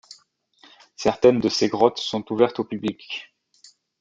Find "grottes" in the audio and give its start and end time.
1.67-1.99